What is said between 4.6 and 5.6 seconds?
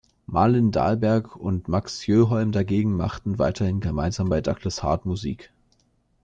Heart Musik.